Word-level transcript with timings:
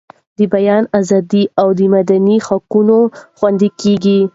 د 0.37 0.39
بیان 0.53 0.83
ازادي 0.99 1.43
او 1.61 1.67
مدني 1.93 2.37
حقونه 2.47 2.97
خوندي 3.37 3.69
کیږي. 3.81 4.19